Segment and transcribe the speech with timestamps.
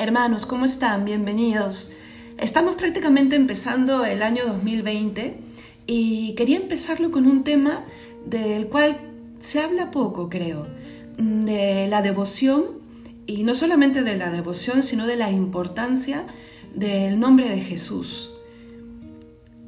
[0.00, 1.04] Hermanos, ¿cómo están?
[1.04, 1.90] Bienvenidos.
[2.38, 5.34] Estamos prácticamente empezando el año 2020
[5.88, 7.84] y quería empezarlo con un tema
[8.24, 8.96] del cual
[9.40, 10.68] se habla poco, creo,
[11.16, 12.78] de la devoción
[13.26, 16.26] y no solamente de la devoción, sino de la importancia
[16.76, 18.32] del nombre de Jesús.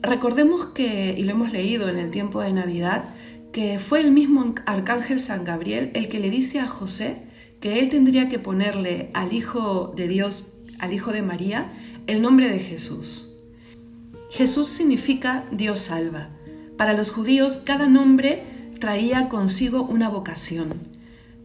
[0.00, 3.14] Recordemos que, y lo hemos leído en el tiempo de Navidad,
[3.52, 7.28] que fue el mismo arcángel San Gabriel el que le dice a José,
[7.61, 11.73] que él tendría que ponerle al Hijo de Dios, al Hijo de María,
[12.06, 13.36] el nombre de Jesús.
[14.30, 16.30] Jesús significa Dios salva.
[16.77, 18.45] Para los judíos cada nombre
[18.78, 20.73] traía consigo una vocación.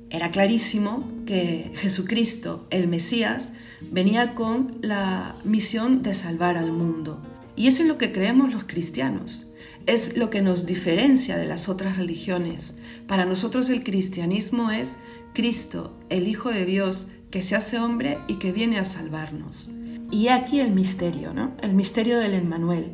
[0.09, 3.53] Era clarísimo que Jesucristo, el Mesías,
[3.91, 7.21] venía con la misión de salvar al mundo.
[7.55, 9.51] Y es en lo que creemos los cristianos.
[9.87, 12.77] Es lo que nos diferencia de las otras religiones.
[13.07, 14.97] Para nosotros el cristianismo es
[15.33, 19.71] Cristo, el Hijo de Dios, que se hace hombre y que viene a salvarnos.
[20.09, 21.51] Y aquí el misterio, ¿no?
[21.61, 22.93] El misterio del Emmanuel,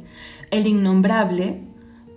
[0.50, 1.62] el innombrable,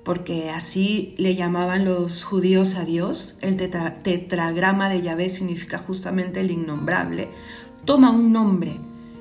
[0.05, 6.50] porque así le llamaban los judíos a Dios, el tetragrama de Yahvé significa justamente el
[6.50, 7.28] innombrable,
[7.84, 8.77] toma un nombre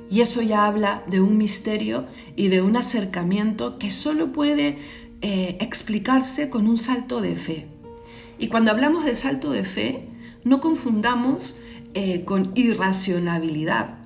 [0.09, 4.77] y eso ya habla de un misterio y de un acercamiento que solo puede
[5.23, 7.65] eh, explicarse con un salto de fe.
[8.37, 10.09] Y cuando hablamos de salto de fe,
[10.43, 11.61] no confundamos
[11.93, 13.99] eh, con irracionalidad.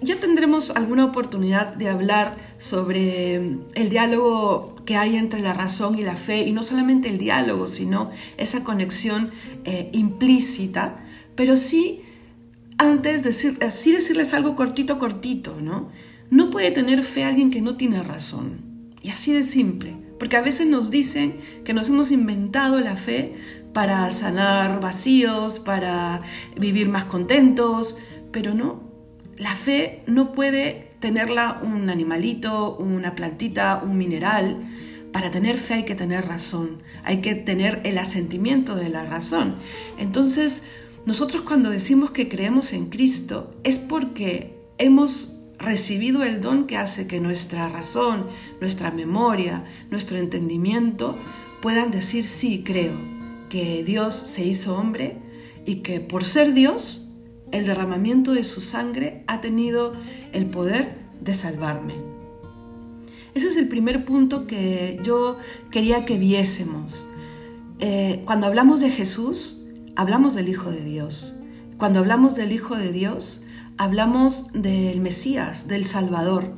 [0.00, 3.34] Ya tendremos alguna oportunidad de hablar sobre
[3.74, 7.66] el diálogo que hay entre la razón y la fe, y no solamente el diálogo,
[7.66, 9.32] sino esa conexión
[9.64, 12.02] eh, implícita, pero sí,
[12.78, 15.88] antes decir, así decirles algo cortito, cortito, ¿no?
[16.30, 18.60] No puede tener fe alguien que no tiene razón,
[19.02, 23.34] y así de simple, porque a veces nos dicen que nos hemos inventado la fe
[23.72, 26.22] para sanar vacíos, para
[26.56, 27.98] vivir más contentos,
[28.32, 28.82] pero no,
[29.36, 34.64] la fe no puede tenerla un animalito, una plantita, un mineral.
[35.12, 39.56] Para tener fe hay que tener razón, hay que tener el asentimiento de la razón.
[39.98, 40.62] Entonces,
[41.06, 47.06] nosotros cuando decimos que creemos en Cristo es porque hemos recibido el don que hace
[47.06, 48.26] que nuestra razón,
[48.60, 51.16] nuestra memoria, nuestro entendimiento
[51.60, 52.96] puedan decir sí, creo
[53.48, 55.18] que Dios se hizo hombre
[55.66, 57.10] y que por ser Dios,
[57.50, 59.94] el derramamiento de su sangre ha tenido
[60.32, 61.94] el poder de salvarme.
[63.34, 65.38] Ese es el primer punto que yo
[65.70, 67.08] quería que viésemos.
[67.80, 69.62] Eh, cuando hablamos de Jesús,
[69.96, 71.36] hablamos del Hijo de Dios.
[71.76, 73.44] Cuando hablamos del Hijo de Dios,
[73.78, 76.52] hablamos del Mesías, del Salvador,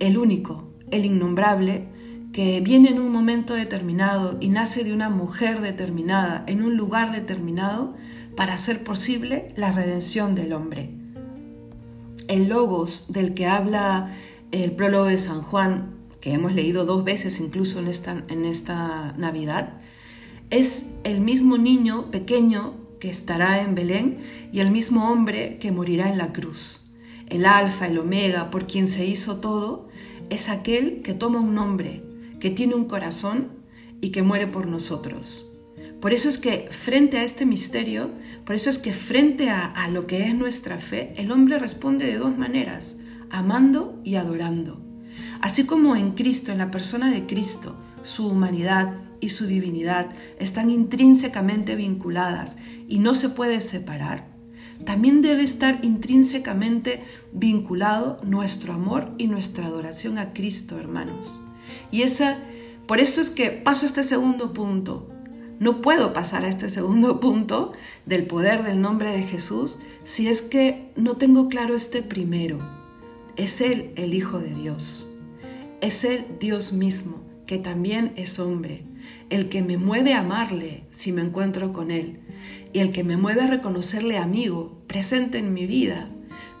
[0.00, 1.88] el único, el innombrable,
[2.32, 7.12] que viene en un momento determinado y nace de una mujer determinada, en un lugar
[7.12, 7.94] determinado,
[8.36, 10.90] para hacer posible la redención del hombre.
[12.28, 14.14] El logos del que habla
[14.52, 19.14] el prólogo de San Juan, que hemos leído dos veces incluso en esta, en esta
[19.16, 19.74] Navidad,
[20.50, 24.18] es el mismo niño pequeño que estará en Belén
[24.52, 26.92] y el mismo hombre que morirá en la cruz.
[27.28, 29.88] El alfa, el omega, por quien se hizo todo,
[30.30, 32.02] es aquel que toma un nombre,
[32.40, 33.48] que tiene un corazón
[34.00, 35.58] y que muere por nosotros.
[36.00, 38.10] Por eso es que frente a este misterio,
[38.44, 42.18] por eso es que frente a, lo que es nuestra fe, el hombre responde de
[42.18, 42.98] dos maneras,
[43.30, 44.80] amando y adorando.
[45.40, 50.70] Así como en Cristo, en la persona de Cristo, su humanidad y su divinidad están
[50.70, 52.58] intrínsecamente vinculadas
[52.88, 54.38] y no se puede separar,
[54.84, 57.02] también debe estar intrínsecamente
[57.32, 61.42] vinculado nuestro amor y nuestra adoración a Cristo, hermanos.
[61.90, 62.38] Y esa,
[62.86, 65.10] por eso es que paso a este segundo punto.
[65.58, 67.72] No puedo pasar a este segundo punto
[68.06, 72.58] del poder del nombre de Jesús si es que no tengo claro este primero.
[73.36, 75.10] Es Él el Hijo de Dios.
[75.80, 78.84] Es Él Dios mismo, que también es hombre,
[79.30, 82.20] el que me mueve a amarle si me encuentro con Él,
[82.72, 86.10] y el que me mueve a reconocerle amigo, presente en mi vida,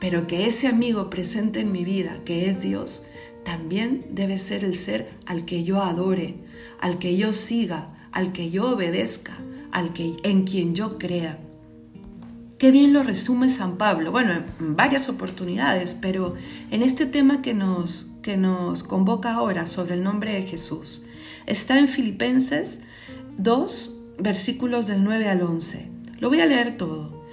[0.00, 3.04] pero que ese amigo presente en mi vida, que es Dios,
[3.44, 6.36] también debe ser el ser al que yo adore,
[6.80, 9.38] al que yo siga, al que yo obedezca,
[9.72, 11.38] al que en quien yo crea.
[12.58, 16.34] Qué bien lo resume San Pablo, bueno, en varias oportunidades, pero
[16.70, 21.06] en este tema que nos, que nos convoca ahora sobre el nombre de Jesús.
[21.48, 22.82] Está en Filipenses
[23.38, 25.88] 2, versículos del 9 al 11.
[26.20, 27.24] Lo voy a leer todo.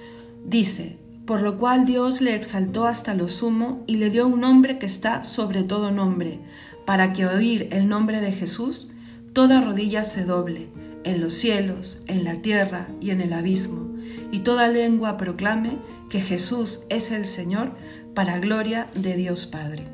[0.42, 0.96] Dice,
[1.26, 4.86] por lo cual Dios le exaltó hasta lo sumo y le dio un nombre que
[4.86, 6.40] está sobre todo nombre,
[6.86, 8.90] para que oír el nombre de Jesús,
[9.34, 10.70] toda rodilla se doble,
[11.04, 13.98] en los cielos, en la tierra y en el abismo,
[14.32, 15.76] y toda lengua proclame
[16.08, 17.76] que Jesús es el Señor
[18.14, 19.88] para gloria de Dios Padre.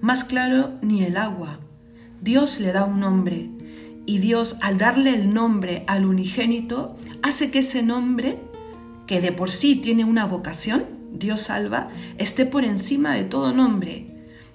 [0.00, 1.58] Más claro ni el agua.
[2.20, 3.50] Dios le da un nombre
[4.06, 8.38] y Dios al darle el nombre al unigénito hace que ese nombre,
[9.06, 14.06] que de por sí tiene una vocación, Dios salva, esté por encima de todo nombre.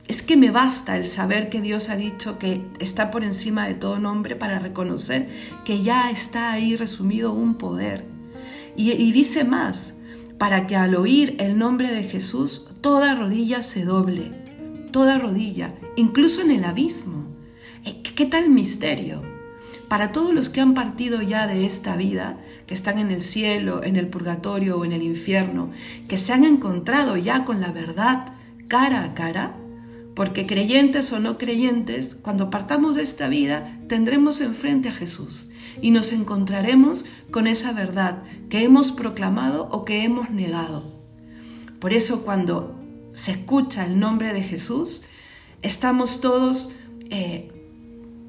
[0.07, 3.75] Es que me basta el saber que Dios ha dicho que está por encima de
[3.75, 5.29] todo nombre para reconocer
[5.63, 8.05] que ya está ahí resumido un poder.
[8.75, 9.95] Y, dice más,
[10.37, 14.31] para que al oír el nombre de Jesús toda rodilla se doble,
[14.91, 17.20] toda rodilla, incluso en el abismo.
[17.83, 19.23] ¿Qué tal misterio?
[19.87, 22.37] Para todos los que han partido ya de esta vida,
[22.67, 25.71] que están en el cielo, en el purgatorio o en el infierno,
[26.07, 28.33] que se han encontrado ya con la verdad
[28.67, 29.57] cara a cara,
[30.15, 35.49] porque creyentes o no creyentes, cuando partamos de esta vida, tendremos enfrente a Jesús
[35.81, 41.01] y nos encontraremos con esa verdad que hemos proclamado o que hemos negado.
[41.79, 42.79] Por eso cuando
[43.13, 45.03] se escucha el nombre de Jesús,
[45.63, 46.71] estamos todos,
[47.09, 47.50] eh,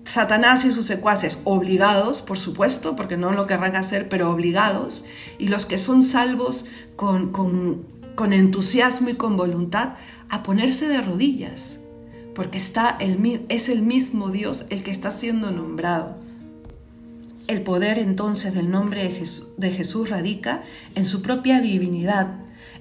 [0.04, 5.04] Satanás y sus secuaces, obligados, por supuesto, porque no lo querrán hacer, pero obligados,
[5.38, 6.66] y los que son salvos
[6.96, 9.94] con, con entusiasmo y con voluntad,
[10.28, 11.80] a ponerse de rodillas,
[12.34, 16.16] porque está el, es el mismo Dios el que está siendo nombrado.
[17.48, 19.02] El poder entonces del nombre
[19.58, 20.62] de Jesús, radica
[20.94, 22.36] en su propia divinidad,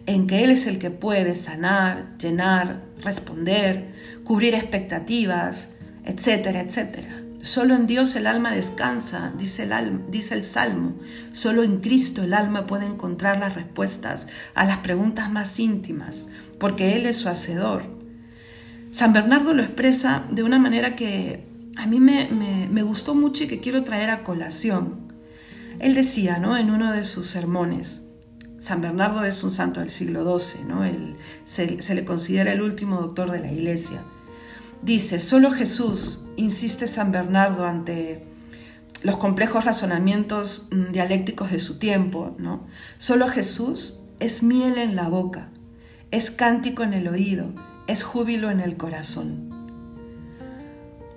[0.05, 5.71] en que Él es el que puede sanar, llenar, responder, cubrir expectativas,
[6.05, 7.21] etcétera, etcétera.
[7.41, 10.93] Solo en Dios el alma descansa, dice el, dice el Salmo.
[11.31, 16.95] Solo en Cristo el alma puede encontrar las respuestas a las preguntas más íntimas, porque
[16.95, 17.83] Él es su hacedor.
[18.91, 23.59] San Bernardo lo expresa de una manera que a mí me, gustó mucho y que
[23.59, 25.11] quiero traer a colación.
[25.79, 26.57] Él decía, ¿no?
[26.57, 28.07] En uno de sus sermones,
[28.57, 30.83] San Bernardo es un santo del siglo XII, ¿no?
[31.45, 34.03] se, se, le considera el último doctor de la iglesia.
[34.81, 38.25] Dice, solo Jesús, insiste San Bernardo ante
[39.03, 42.67] los complejos razonamientos mm, dialécticos de su tiempo, ¿no?
[42.97, 45.49] Solo Jesús es miel en la boca,
[46.11, 47.53] es cántico en el oído,
[47.87, 49.51] es júbilo en el corazón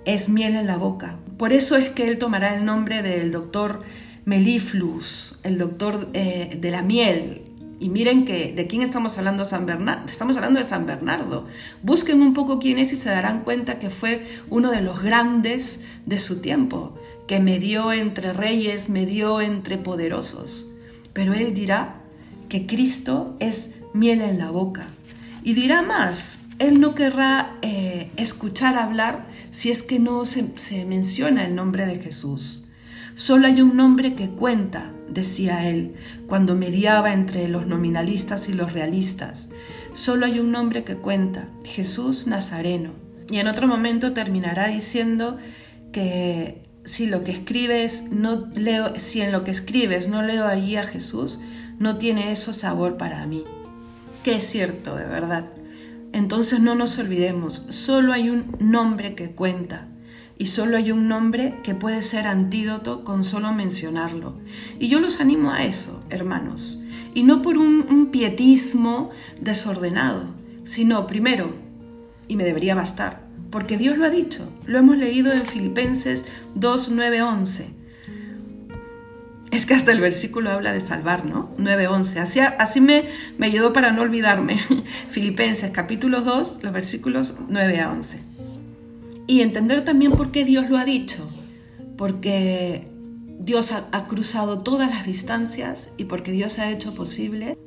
[0.05, 1.17] es miel en la boca.
[1.37, 3.81] Por eso es que él tomará el nombre del doctor
[4.23, 7.44] Meliflus, el doctor eh, de la miel.
[7.79, 10.05] Y miren que de quién estamos hablando San Bernardo.
[10.07, 11.45] Estamos hablando de San Bernardo.
[11.83, 15.81] Busquen un poco quién es y se darán cuenta que fue uno de los grandes
[16.05, 20.71] de su tiempo, que medió entre reyes, medió entre poderosos.
[21.13, 21.95] Pero él dirá
[22.49, 24.87] que Cristo es miel en la boca.
[25.43, 30.43] Y dirá más, él no querrá eh, escuchar hablar si es que no se,
[30.85, 32.64] menciona el nombre de Jesús.
[33.15, 35.95] Solo hay un nombre que cuenta, decía él,
[36.27, 39.49] cuando mediaba entre los nominalistas y los realistas.
[39.93, 42.91] Solo hay un nombre que cuenta, Jesús Nazareno.
[43.29, 45.37] Y en otro momento terminará diciendo
[45.93, 50.75] que si lo que escribes no leo, si en lo que escribes no leo allí
[50.75, 51.39] a Jesús,
[51.79, 53.45] no tiene eso sabor para mí.
[54.25, 55.47] Que es cierto, de verdad.
[56.11, 59.87] Entonces no nos olvidemos, solo hay un nombre que cuenta
[60.37, 64.35] y solo hay un nombre que puede ser antídoto con solo mencionarlo.
[64.79, 66.83] Y yo los animo a eso, hermanos,
[67.13, 69.11] y no por un, pietismo
[69.41, 70.27] desordenado,
[70.63, 71.53] sino primero,
[72.27, 76.91] y me debería bastar, porque Dios lo ha dicho, lo hemos leído en Filipenses 2,
[76.91, 77.85] 9, 11
[79.51, 81.55] es que hasta el versículo habla de salvar, ¿no?
[81.57, 82.19] 9.11.
[82.19, 83.05] Así, así me,
[83.37, 84.59] me ayudó para no olvidarme.
[85.09, 88.34] Filipenses capítulo 2, los versículos 9 a 11.
[89.27, 91.29] Y entender también por qué Dios lo ha dicho.
[91.97, 92.87] Porque
[93.39, 97.57] Dios ha, cruzado todas las distancias y porque Dios ha hecho posible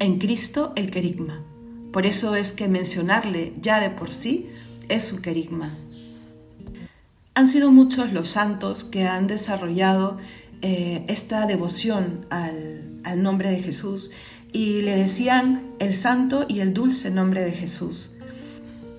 [0.00, 1.44] en Cristo el querigma.
[1.92, 4.48] Por eso es que mencionarle ya de por sí
[4.88, 5.70] es su querigma.
[7.34, 10.18] Han sido muchos los santos que han desarrollado
[10.60, 14.10] eh, esta devoción al, nombre de Jesús
[14.52, 18.17] y le decían el santo y el dulce nombre de Jesús.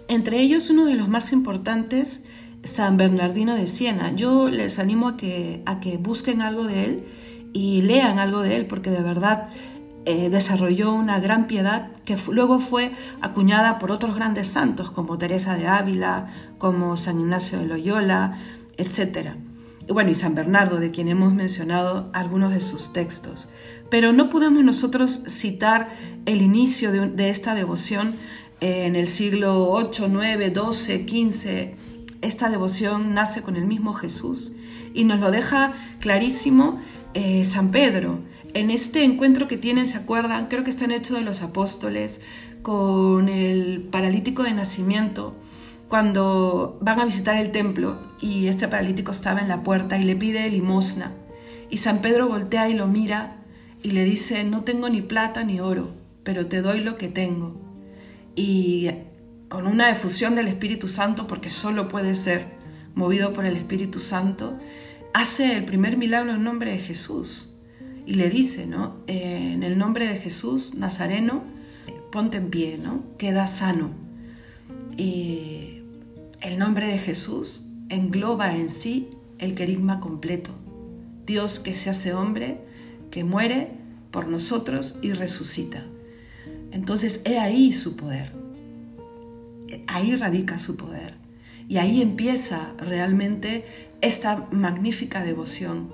[0.10, 2.26] Entre ellos uno de los más importantes,
[2.64, 4.12] San Bernardino de Siena.
[4.12, 7.04] Yo les animo a que, a que busquen algo de él
[7.54, 9.50] y lean algo de él porque de verdad
[10.06, 15.56] eh, desarrolló una gran piedad que luego fue acuñada por otros grandes santos como Teresa
[15.56, 18.40] de Ávila, como San Ignacio de Loyola,
[18.78, 19.36] etc
[19.94, 23.50] bueno, y San Bernardo, de quien hemos mencionado algunos de sus textos.
[23.90, 25.90] Pero no podemos nosotros citar
[26.26, 28.16] el inicio de, esta devoción
[28.62, 31.76] en el siglo 8, 9, 12, 15.
[32.22, 34.56] Esta devoción nace con el mismo Jesús
[34.94, 36.80] y nos lo deja clarísimo
[37.14, 38.20] eh, San Pedro.
[38.54, 40.48] en este encuentro que tienen, ¿se acuerdan?
[40.48, 42.22] Creo que están hechos de los apóstoles
[42.64, 45.36] con el paralítico de nacimiento
[45.88, 50.16] cuando van a visitar el templo y este paralítico estaba en la puerta y le
[50.16, 51.14] pide limosna.
[51.70, 53.38] Y San Pedro voltea y lo mira
[53.84, 55.92] y le dice, no tengo ni plata ni oro,
[56.24, 57.69] pero te doy lo que tengo.
[58.40, 58.90] Y
[59.50, 62.46] con una efusión del Espíritu Santo, porque solo puede ser
[62.96, 64.58] movido por el Espíritu Santo,
[65.14, 67.58] hace el primer milagro en nombre de Jesús.
[68.06, 69.04] Y le dice, ¿no?
[69.08, 71.44] Eh, en el nombre de Jesús, Nazareno,
[72.14, 73.04] ponte en pie, ¿no?
[73.18, 73.90] Queda sano.
[74.96, 75.82] Y
[76.40, 80.52] el nombre de Jesús engloba en sí el querigma completo.
[81.26, 82.62] Dios que se hace hombre,
[83.12, 83.74] que muere
[84.12, 85.89] por nosotros y resucita.
[86.72, 88.32] Entonces, he ahí su poder.
[89.88, 91.16] Ahí radica su poder.
[91.68, 93.66] Y ahí empieza realmente
[94.02, 95.94] esta magnífica devoción.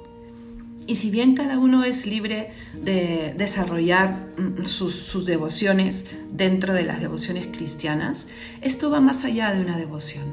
[0.87, 7.01] Y si bien cada uno es libre de desarrollar mm, sus, devociones dentro de las
[7.01, 8.27] devociones cristianas,
[8.61, 10.25] esto va más allá de una devoción.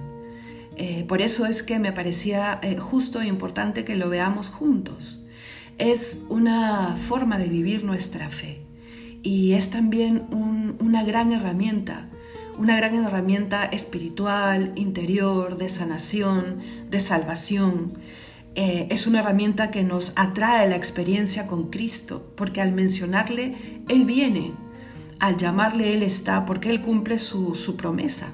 [0.77, 5.27] Eh, por eso es que me parecía eh, justo e importante que lo veamos juntos.
[5.79, 8.62] Es una forma de vivir nuestra fe
[9.23, 10.27] y es también
[10.81, 12.09] una gran herramienta
[12.59, 16.59] una gran herramienta espiritual, interior, de sanación,
[16.91, 17.95] de salvación.
[18.55, 24.05] Eh, es una herramienta que nos atrae la experiencia con Cristo, porque al mencionarle, Él
[24.05, 24.53] viene,
[25.19, 28.29] al llamarle, Él está, porque Él cumple su, su promesa.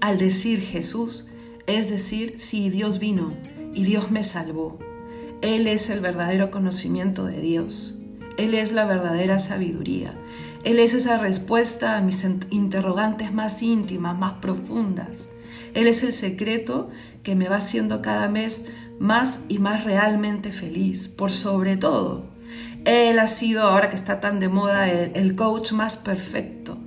[0.00, 1.28] Al decir Jesús,
[1.66, 3.32] es decir, si Dios vino
[3.72, 4.78] y Dios me salvó.
[5.40, 7.93] Él es el verdadero conocimiento de Dios.
[8.36, 10.14] Él es la verdadera sabiduría.
[10.64, 15.28] Él es esa respuesta a mis interrogantes más íntimas, más profundas.
[15.74, 16.90] Él es el secreto
[17.22, 18.66] que me va haciendo cada mes
[18.98, 22.26] más y más realmente feliz, por sobre todo.
[22.84, 26.78] Él ha sido, ahora que está tan de moda, el, coach más perfecto.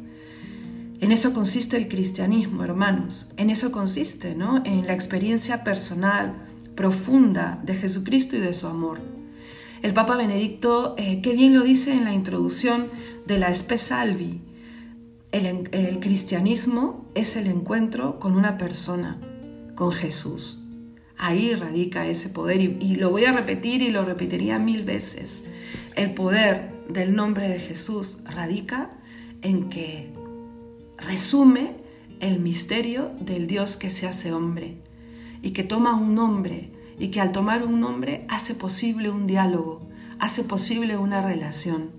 [1.00, 3.32] En eso consiste el cristianismo, hermanos.
[3.38, 4.64] En eso consiste, ¿no?
[4.66, 6.34] En la experiencia personal,
[6.76, 9.17] profunda de Jesucristo y de su amor.
[9.82, 12.88] El Papa Benedicto, eh, qué bien lo dice en la introducción
[13.28, 14.42] de la Espesalvi.
[15.32, 19.20] El, el cristianismo es el encuentro con una persona,
[19.76, 20.64] con Jesús.
[21.16, 25.46] Ahí radica ese poder y, y, lo voy a repetir y lo repetiría mil veces.
[25.96, 28.90] El poder del nombre de Jesús radica
[29.42, 30.12] en que
[30.98, 31.76] resume
[32.20, 34.78] el misterio del Dios que se hace hombre
[35.44, 39.88] y que toma un nombre y que al tomar un nombre hace posible un diálogo,
[40.20, 41.92] hace posible una relación.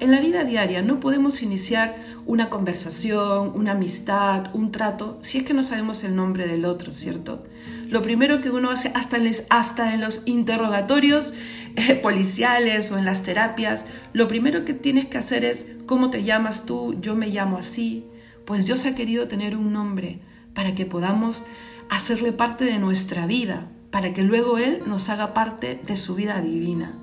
[0.00, 1.94] En la vida diaria no podemos iniciar
[2.26, 6.90] una conversación, una amistad, un trato, si es que no sabemos el nombre del otro,
[6.90, 7.44] ¿cierto?
[7.88, 11.34] Lo primero que uno hace, hasta en, hasta en los interrogatorios
[11.76, 16.24] eh, policiales o en las terapias, lo primero que tienes que hacer es, ¿cómo te
[16.24, 16.96] llamas tú?
[17.00, 18.04] Yo me llamo así.
[18.44, 20.18] Pues Dios ha querido tener un nombre
[20.54, 21.46] para que podamos
[21.90, 26.40] hacerle parte de nuestra vida, para que luego Él nos haga parte de su vida
[26.40, 26.98] divina.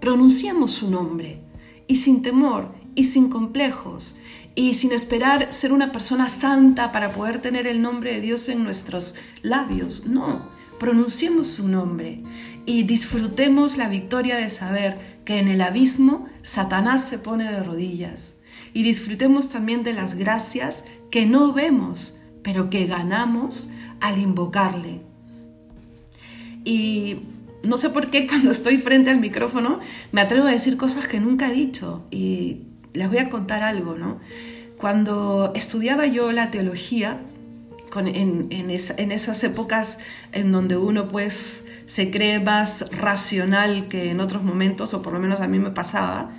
[0.00, 1.40] Pronunciamos su nombre
[1.86, 4.18] y sin temor y sin complejos
[4.54, 8.64] y sin esperar ser una persona santa para poder tener el nombre de Dios en
[8.64, 10.06] nuestros labios.
[10.06, 12.22] No, pronunciemos su nombre
[12.66, 18.40] y disfrutemos la victoria de saber que en el abismo Satanás se pone de rodillas.
[18.72, 25.09] Y disfrutemos también de las gracias que no vemos, pero que ganamos al invocarle.
[26.64, 27.20] Y
[27.62, 29.78] no sé por qué cuando estoy frente al micrófono
[30.12, 32.62] me atrevo a decir cosas que nunca he dicho y
[32.92, 34.18] les voy a contar algo, ¿no?
[34.78, 37.20] Cuando estudiaba yo la teología,
[37.98, 39.98] en, esas épocas
[40.32, 45.18] en donde uno pues se cree más racional que en otros momentos, o por lo
[45.18, 46.30] menos a mí me pasaba,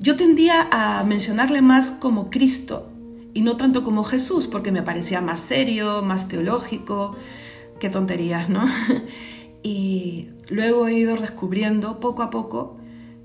[0.00, 2.90] yo tendía a mencionarle más como Cristo
[3.34, 7.16] y no tanto como Jesús, porque me parecía más serio, más teológico,
[7.78, 8.64] qué tonterías, ¿no?
[9.62, 12.78] Y luego he ido descubriendo poco a poco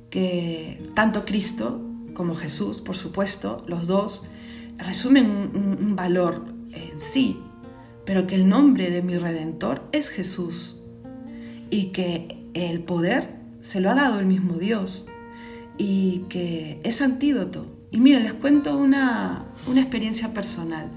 [0.10, 1.82] que tanto Cristo
[2.14, 4.30] como Jesús, por supuesto, los dos,
[4.78, 7.40] resumen un, valor en sí,
[8.06, 10.84] pero que el nombre de mi redentor es Jesús
[11.70, 15.08] y que el poder se lo ha dado el mismo Dios
[15.78, 17.68] y que es antídoto.
[17.92, 20.90] Y miren, les cuento una, una experiencia personal.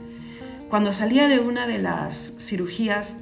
[0.69, 3.21] Cuando salía de una de las cirugías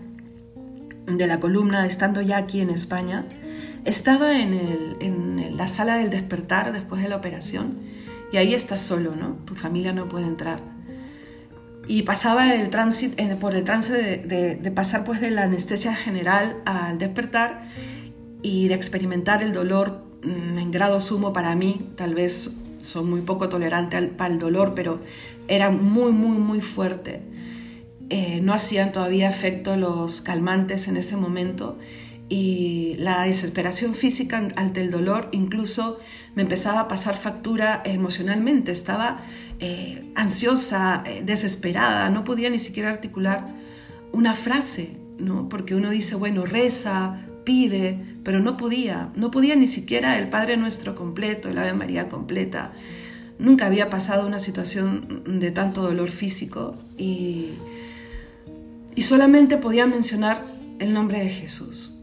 [1.16, 3.24] de la columna, estando ya aquí en España,
[3.84, 7.78] estaba en, la sala del despertar después de la operación
[8.32, 9.38] y ahí estás solo, ¿no?
[9.44, 10.60] Tu familia no puede entrar.
[11.88, 16.98] Y pasaba el tránsito, por el trance de, pasar pues de la anestesia general al
[16.98, 17.62] despertar
[18.42, 23.22] y de experimentar el dolor mm, en grado sumo para mí, tal vez soy muy
[23.22, 25.00] poco tolerante al, al dolor, pero
[25.48, 27.22] era muy, muy, muy fuerte.
[28.10, 31.78] Eh, no hacían todavía efecto los calmantes en ese momento
[32.30, 35.98] y la desesperación física ante el dolor incluso
[36.34, 38.72] me empezaba a pasar factura emocionalmente.
[38.72, 39.20] Estaba
[39.60, 43.46] eh, ansiosa, eh, desesperada, no podía ni siquiera articular
[44.12, 45.48] una frase, ¿no?
[45.48, 50.56] porque uno dice, bueno, reza, pide, pero no podía, no podía ni siquiera el Padre
[50.56, 52.72] Nuestro completo, el Ave María completa.
[53.38, 57.50] Nunca había pasado una situación de tanto dolor físico y,
[58.98, 60.44] y solamente podía mencionar
[60.80, 62.00] el nombre de Jesús.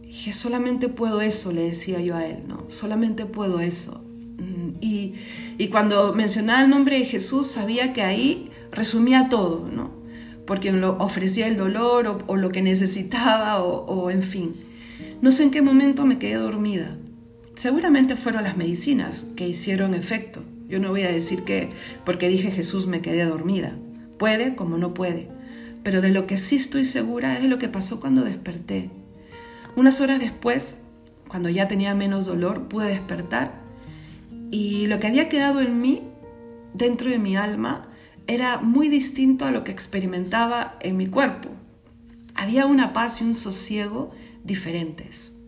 [0.00, 2.64] Que solamente puedo eso, le decía yo a él, ¿no?
[2.70, 4.02] Solamente puedo eso.
[4.38, 5.12] Mm, y,
[5.58, 9.90] y cuando mencionaba el nombre de Jesús, sabía que ahí resumía todo, ¿no?
[10.46, 14.54] Porque lo ofrecía el dolor o, lo que necesitaba o en fin.
[15.20, 16.96] No sé en qué momento me quedé dormida.
[17.56, 20.40] Seguramente fueron las medicinas que hicieron efecto.
[20.66, 21.68] Yo no voy a decir que
[22.06, 23.76] porque dije Jesús me quedé dormida.
[24.16, 25.36] Puede como no puede.
[25.88, 28.90] Pero de lo que sí estoy segura es lo que pasó cuando desperté.
[29.74, 30.80] Unas horas después,
[31.28, 33.62] cuando ya tenía menos dolor, pude despertar
[34.50, 36.02] y lo que había quedado en mí,
[36.74, 37.88] dentro de mi alma,
[38.26, 41.48] era muy distinto a lo que experimentaba en mi cuerpo.
[42.34, 44.10] Había una paz y un sosiego
[44.44, 45.38] diferentes.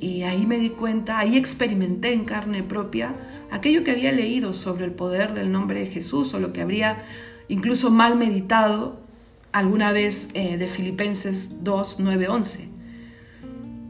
[0.00, 3.14] Y ahí me di cuenta, ahí experimenté en carne propia
[3.50, 7.04] aquello que había leído sobre el poder del nombre de Jesús o lo que habría
[7.48, 9.06] incluso mal meditado
[9.52, 12.68] alguna vez eh, de Filipenses 2, 9, 11.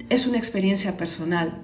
[0.08, 1.62] Es una experiencia personal.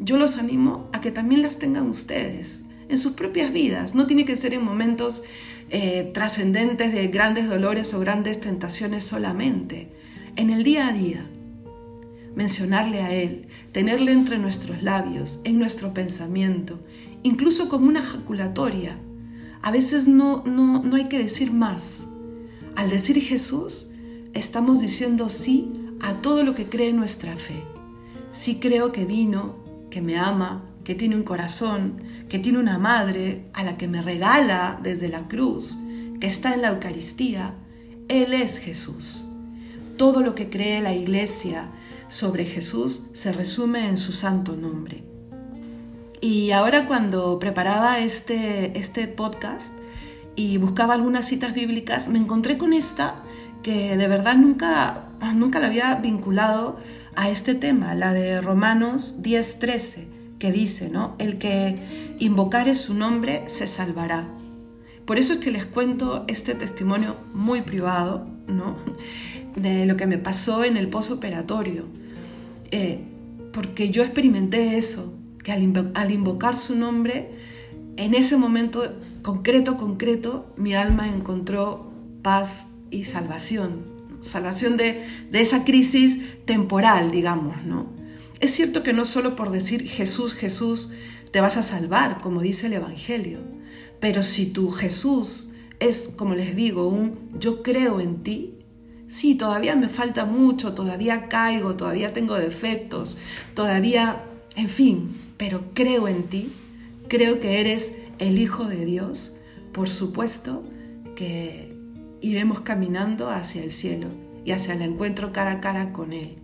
[0.00, 3.94] Yo los animo a que también las tengan ustedes en sus propias vidas.
[3.94, 5.24] No tiene que ser en momentos
[5.70, 9.88] eh, trascendentes de grandes dolores o grandes tentaciones solamente.
[10.36, 11.26] En el día a día,
[12.34, 16.80] mencionarle a Él, tenerle entre nuestros labios, en nuestro pensamiento,
[17.22, 18.98] incluso como una ejaculatoria.
[19.62, 22.06] A veces no, no, no hay que decir más.
[22.76, 23.88] Al decir Jesús,
[24.32, 27.62] estamos diciendo sí a todo lo que cree nuestra fe.
[28.32, 29.56] Sí creo que vino,
[29.90, 34.00] que me ama, que tiene un corazón, que tiene una madre a la que me
[34.00, 35.78] regala desde la cruz,
[36.18, 37.54] que está en la Eucaristía.
[38.08, 39.26] Él es Jesús.
[39.98, 41.70] Todo lo que cree la Iglesia
[42.08, 45.04] sobre Jesús se resume en su santo nombre.
[46.22, 49.74] Y ahora cuando preparaba este, este podcast
[50.36, 53.16] y buscaba algunas citas bíblicas, me encontré con esta
[53.62, 56.78] que de verdad nunca, nunca la había vinculado
[57.14, 60.06] a este tema, la de Romanos 10:13,
[60.38, 61.14] que dice, ¿no?
[61.18, 61.76] El que
[62.18, 64.28] invocare su nombre se salvará.
[65.04, 68.76] Por eso es que les cuento este testimonio muy privado, ¿no?
[69.56, 71.86] De lo que me pasó en el posoperatorio.
[72.70, 73.00] Eh,
[73.52, 75.14] porque yo experimenté eso,
[75.44, 77.32] que al, invocar su nombre,
[77.96, 86.20] en ese momento concreto, concreto, mi alma encontró paz y salvación salvación de, esa crisis
[86.46, 87.86] temporal, digamos, ¿no?
[88.40, 90.90] Es cierto que no solo por decir Jesús, Jesús,
[91.30, 93.40] te vas a salvar, como dice el Evangelio,
[94.00, 98.58] pero si tu Jesús es, como les digo, un yo creo en ti,
[99.08, 103.18] sí, todavía me falta mucho, todavía caigo, todavía tengo defectos,
[103.54, 104.24] todavía,
[104.56, 106.52] en fin, pero creo en ti,
[107.12, 109.36] creo que eres el Hijo de Dios,
[109.72, 110.64] por supuesto
[111.14, 111.76] que
[112.22, 114.06] iremos caminando hacia el cielo
[114.46, 116.38] y hacia el encuentro cara a cara con Él.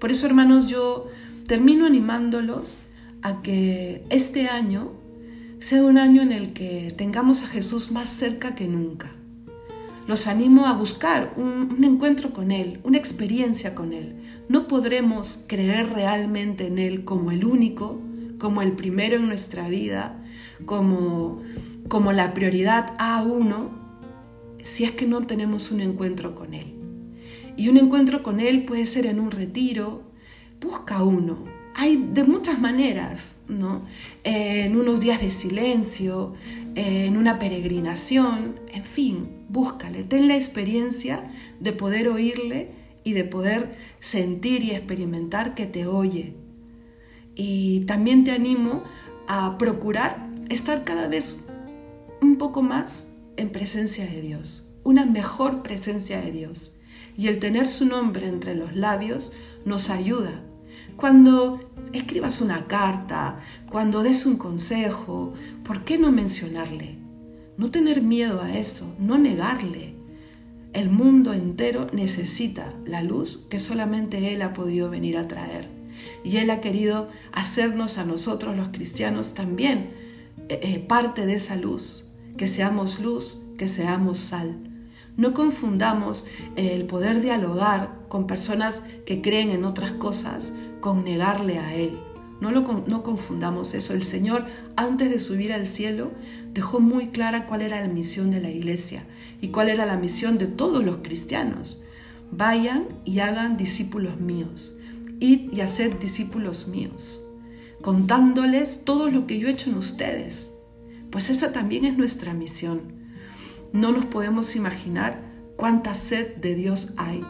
[0.00, 1.08] Por eso, hermanos, yo
[1.46, 2.78] termino animándolos
[3.20, 4.92] a que este año
[5.58, 9.12] sea un año en el que tengamos a Jesús más cerca que nunca.
[10.06, 14.16] Los animo a buscar un, encuentro con Él, una experiencia con Él.
[14.48, 18.00] No podremos creer realmente en Él como el único,
[18.44, 20.22] como el primero en nuestra vida,
[20.66, 21.40] como,
[21.88, 23.70] como la prioridad A1
[24.62, 26.74] si es que no tenemos un encuentro con Él.
[27.56, 30.02] Y un encuentro con Él puede ser en un retiro,
[30.60, 31.42] busca uno.
[31.74, 33.86] Hay de muchas maneras, ¿no?
[34.24, 36.34] en unos días de silencio,
[36.74, 41.30] en una peregrinación, en fin, búscale, ten la experiencia
[41.60, 42.72] de poder oírle
[43.04, 46.43] y de poder sentir y experimentar que te oye.
[47.34, 48.82] Y también te animo
[49.26, 51.38] a procurar estar cada vez
[52.20, 56.78] un poco más en presencia de Dios, una mejor presencia de Dios.
[57.16, 59.32] Y el tener su nombre entre los labios
[59.64, 60.42] nos ayuda.
[60.96, 61.60] Cuando
[61.92, 65.32] escribas una carta, cuando des un consejo,
[65.64, 66.98] ¿por qué no mencionarle?
[67.56, 69.94] No tener miedo a eso, no negarle.
[70.72, 75.73] El mundo entero necesita la luz que solamente Él ha podido venir a traer.
[76.24, 79.90] Y Él ha querido hacernos a nosotros los cristianos también
[80.48, 84.56] eh, eh, parte de esa luz, que seamos luz, que seamos sal.
[85.16, 86.26] No confundamos
[86.56, 91.98] el poder dialogar con personas que creen en otras cosas con negarle a Él.
[92.40, 93.94] No, lo, no confundamos eso.
[93.94, 94.44] El Señor,
[94.76, 96.10] antes de subir al cielo,
[96.52, 99.06] dejó muy clara cuál era la misión de la iglesia
[99.40, 101.82] y cuál era la misión de todos los cristianos.
[102.30, 104.78] Vayan y hagan discípulos míos.
[105.20, 107.28] Id y haced discípulos míos,
[107.82, 110.54] contándoles todo lo que yo he hecho en ustedes.
[111.10, 112.94] Pues esa también es nuestra misión.
[113.72, 115.22] No nos podemos imaginar
[115.56, 117.24] cuánta sed de Dios hay,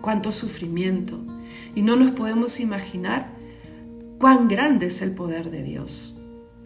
[0.00, 1.24] cuánto sufrimiento.
[1.74, 3.34] Y no nos podemos imaginar
[4.18, 6.24] cuán grande es el poder de Dios,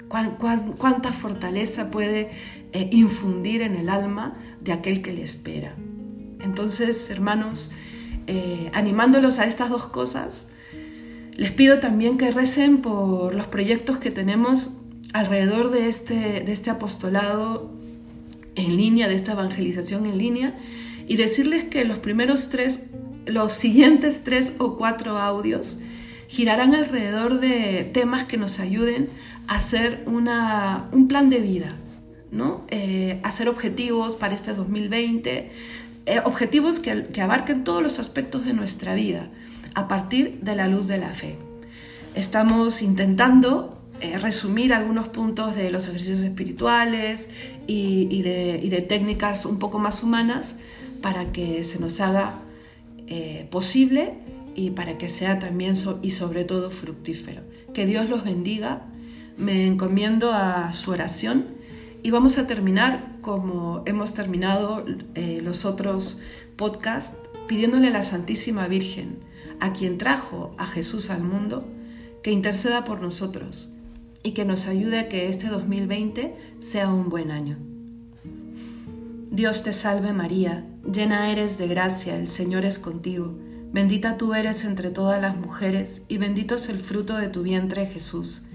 [0.09, 2.31] cuánta fortaleza puede
[2.73, 5.75] eh, infundir en el alma de aquel que le espera.
[6.41, 7.73] Entonces, hermanos,
[8.27, 10.49] eh, animándolos a estas dos cosas,
[11.37, 14.79] les pido también que recen por los proyectos que tenemos
[15.13, 17.71] alrededor de este, de este apostolado
[18.55, 20.57] en línea, de esta evangelización en línea,
[21.07, 22.85] y decirles que los primeros tres,
[23.27, 25.79] los siguientes tres o cuatro audios
[26.29, 29.09] girarán alrededor de temas que nos ayuden
[29.49, 31.77] a hacer una, un plan de vida,
[32.31, 32.65] ¿no?
[32.69, 35.51] Eh, hacer objetivos para este 2020,
[36.11, 39.31] eh, objetivos que, que abarquen todos los aspectos de nuestra vida
[39.75, 41.37] a partir de la luz de la fe.
[42.17, 47.31] Estamos intentando eh, resumir algunos puntos de los ejercicios espirituales
[47.69, 50.57] y, de, técnicas un poco más humanas
[51.01, 52.35] para que se nos haga
[53.51, 54.15] posible
[54.57, 57.43] y para que sea también y sobre todo fructífero.
[57.73, 58.83] Que Dios los bendiga.
[59.37, 61.60] Me encomiendo a su oración
[62.03, 64.85] y vamos a terminar como hemos terminado
[65.15, 66.23] eh, los otros
[66.57, 69.19] podcasts pidiéndole a la Santísima Virgen,
[69.61, 71.67] a quien trajo a Jesús al mundo,
[72.23, 73.75] que interceda por nosotros
[74.23, 77.59] y que nos ayude a que este 2020 sea un buen año.
[79.31, 83.35] Dios te salve María, llena eres de gracia, el Señor es contigo
[83.73, 87.87] Bendita tú eres entre todas las mujeres, y bendito es el fruto de tu vientre
[87.87, 88.47] Jesús.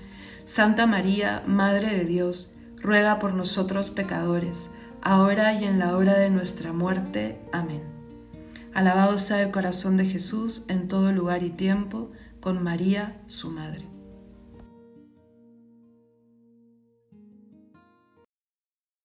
[0.43, 2.55] Santa María, Madre de Dios,
[2.86, 4.71] ruega por nosotros pecadores,
[5.02, 7.41] ahora y en la hora de nuestra muerte.
[7.52, 7.82] Amén.
[8.74, 13.94] Alabado sea el corazón de Jesús en todo lugar y tiempo, con María, su Madre.